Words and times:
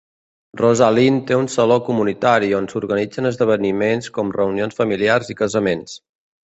Rosalind 0.61 1.21
té 1.31 1.37
un 1.41 1.45
saló 1.57 1.77
comunitari 1.91 2.51
on 2.61 2.71
s'organitzen 2.73 3.33
esdeveniments 3.33 4.13
com 4.19 4.35
reunions 4.41 4.83
familiars 4.85 5.35
i 5.37 5.41
casaments. 5.45 6.01